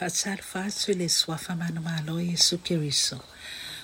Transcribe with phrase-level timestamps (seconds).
[0.00, 3.20] Whaatala whaatu le swafa mana malo Yesu Keriso.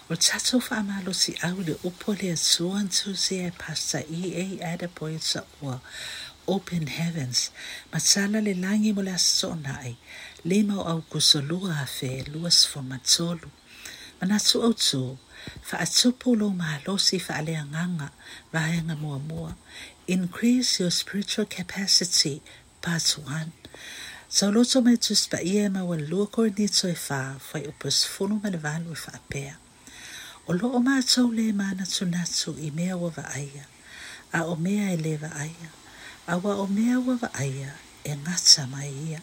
[0.08, 4.64] O tato wha amalo si au le upo le atua antu si e pasta E.A.
[4.64, 5.78] Adeboye sa ua.
[6.48, 7.50] Open Heavens.
[7.92, 9.98] Matala le langi mo le aso nai.
[10.42, 13.50] Lima o au kusolua a fe luas fo matolu.
[14.18, 15.18] Manatu au tu.
[15.60, 18.08] Fa atupu lo malo si fa ale anganga.
[18.54, 19.54] Vahenga mua mua.
[20.08, 22.40] Increase your spiritual capacity.
[22.80, 23.52] Part 1.
[24.26, 27.62] Sa loto mai tu spa ia ma wa lua kor ni to e fa fai
[27.70, 29.54] upus funu ma le valu e fa apea.
[30.50, 33.70] O lo o maa tau le mana tu i mea wa va aia.
[34.34, 35.70] A o mea e le aia.
[36.26, 39.22] A wa o mea wa aia e ngata mai ia.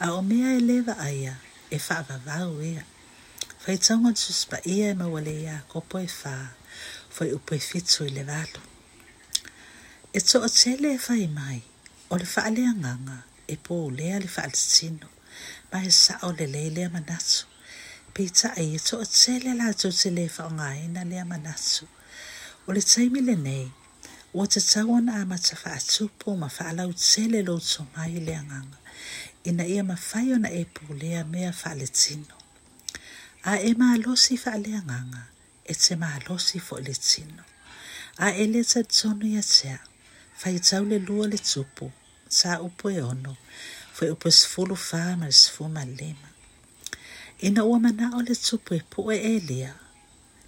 [0.00, 1.38] A o mea e le aia
[1.70, 2.82] e fa vau ia.
[3.62, 6.58] Fai taunga tu spa ia ma wa ia kopo e fa
[7.08, 8.60] fai upo e fitu i le valu.
[10.12, 11.62] E to o tele e fai mai
[12.10, 15.08] o le fa nganga e pō lea le whaaltitino.
[15.70, 17.46] Ma he sao le lei lea manatu.
[18.14, 21.86] Pita e e toa tele la tō te le whaongaina lea manatu.
[22.66, 23.68] O le taimi le nei,
[24.34, 28.78] ua te tawana a mata whaatupo ma whaalau tele lo tō mai lea nganga.
[29.44, 32.36] Ina ia e mawhai ona e pō lea mea whaaletino.
[33.42, 35.22] A e maalosi whaalea nganga,
[35.64, 37.44] e te maalosi fo le tino.
[38.18, 39.80] A e le tatonu ia tea,
[40.42, 41.90] whaitau le lua le tupu,
[42.30, 43.36] sa upo e ono
[43.92, 46.30] foi upo sfulu fa ma sfuma lima
[47.42, 49.74] ina ua mana o le tupu e pu e elia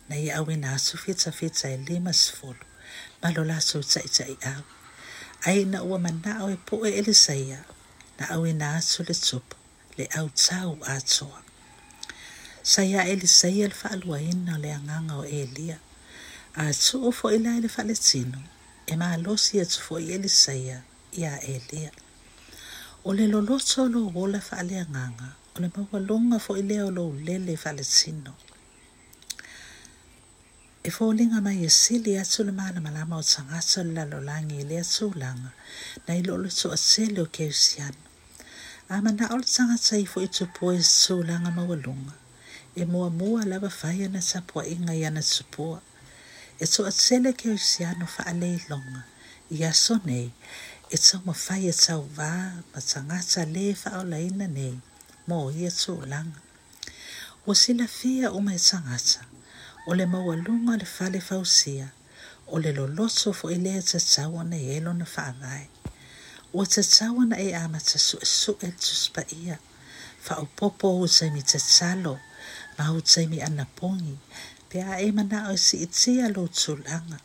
[0.09, 2.65] na ia awi na asu fita fita e lima sfulu
[3.21, 4.63] ma lo laso tai tai au
[5.43, 7.65] ai na ua mana o e pu e elisaia
[8.19, 9.57] na awi na asu le tupu
[9.99, 11.43] le au tau atoa
[12.63, 15.79] sa ia elisaia le faalua ina le anganga o elia
[16.55, 18.39] a tu o fo ila le faletino
[18.87, 20.79] e ma losi e tu fo elisaia
[21.13, 21.91] ia Elia.
[23.05, 24.87] O le loloto lo wola fa ale
[25.55, 27.73] o le maua longa fo i leo lo lele fa.
[30.85, 34.57] E fo linga mai e sili atu le mana malama o tangata le lalo langi
[34.59, 35.51] i lea tūlanga,
[36.09, 38.03] na i lolo to a sele o ke usiano.
[38.89, 42.17] A mana o le tangata i fo i tupo e tūlanga maua longa,
[42.75, 45.79] e mua mua lava faya na tapua inga i ana tupua.
[46.59, 48.09] E to a sele ke usiano
[48.69, 49.05] longa,
[49.51, 50.33] i aso nei,
[50.93, 54.75] e tau mawhai e tau wā, ma tangata le whao laina nei,
[55.29, 56.41] mō ia tō langa.
[57.49, 59.25] O sila fia o mai tangata,
[59.89, 61.87] o le maua lunga le whale whausia,
[62.47, 65.65] o le lo loto fo i lea te tau na e elo na whaavai.
[66.53, 69.57] O te tau na e amata su e su e tuspa ia,
[70.29, 72.19] whao popo o taimi te talo,
[72.77, 74.19] ma o taimi ana pongi,
[74.69, 77.17] pe a e mana o si itia lo tūlanga.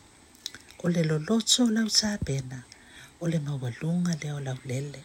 [0.80, 2.64] O le lo loto lau tā pena,
[3.20, 5.00] o le maualuga lea o laulele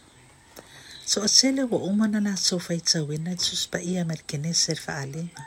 [1.05, 5.43] so o sele ua uma na latou faitauina i tusipaia ma le kenese le faaaliga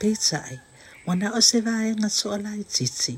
[0.00, 0.56] peitaʻi
[1.06, 3.14] ua na o se vaega soʻalaititi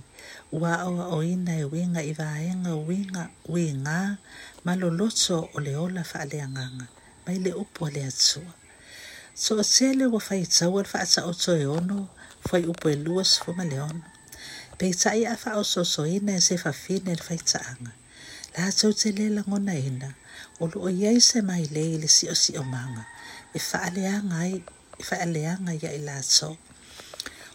[0.53, 3.23] ua aʻoaʻoina e uiga i vaega uiga
[3.55, 3.99] uigā
[4.65, 6.87] ma lo loto o le ola faaleagaga
[7.25, 8.53] mai le upu a le atua
[9.35, 12.09] so o sele ua faitaua le faataʻoto e ono
[12.49, 14.05] fai upu e lua sefuma le ono.
[14.79, 17.91] Peitaʻi a faʻaosoosoina e se fafine i le faitaaga
[18.57, 20.11] latou te lē lagona ina
[20.63, 23.03] o loo iai se mai lē i le siʻosiʻomaga
[23.57, 24.55] e faaleaga ai
[25.01, 26.55] e faaleaga ia i latou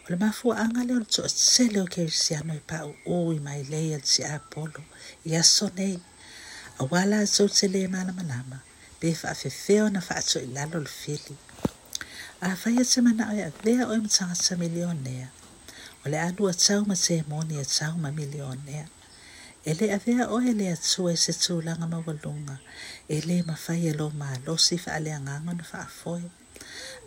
[0.03, 3.99] o le mafuaaga lea o le toʻatele o kerisiano e pauʻū i mai lē a
[4.01, 4.81] le siʻapolo
[5.29, 5.95] i aso nei
[6.83, 8.59] auā latou te lē malamalama
[8.99, 11.35] pe faafefea ona faatoʻilalo o e le fili.
[12.41, 15.27] Afaia te manaʻo e avea oe ma tagata milionea
[16.03, 18.85] o le alua tau ma temoni e tau ma milionea.
[19.65, 22.59] ele avea o ele atu e, e se tu langa mawalunga,
[23.09, 26.23] ele mafai alo lo losi fa ale anganga na faafoe.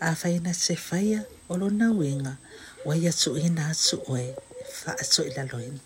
[0.01, 1.19] A fai na te fai
[1.49, 4.35] o lo na uinga, e wa ia tu ina atu oe
[4.81, 5.81] fa atu ila loin.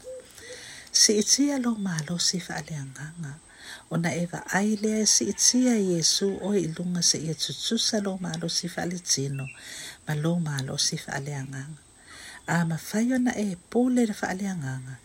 [0.92, 3.38] Si iti alo maa losi fa ale anganga,
[3.90, 8.68] ona eva ai lea si itia Yesu o ilunga se ia tutusa lo maa losi
[8.68, 9.46] fa ale tino,
[10.06, 11.85] ma lo maa losi fa ale anganga.
[12.46, 14.96] a mafai ona e pole le faaleagaga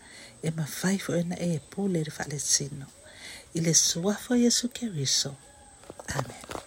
[0.42, 2.86] e mafai foʻi ona e pole le faalesino
[3.54, 5.36] i le suafo iesu keriso.
[6.16, 6.61] Amen.